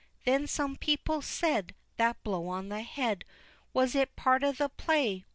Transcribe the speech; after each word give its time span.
Then 0.25 0.47
some 0.47 0.77
people 0.77 1.21
said 1.21 1.75
"That 1.97 2.23
blow 2.23 2.47
on 2.47 2.69
the 2.69 2.81
head 2.81 3.23
Was 3.71 3.93
it 3.93 4.15
part 4.15 4.43
of 4.43 4.57
the 4.57 4.69
play? 4.69 5.25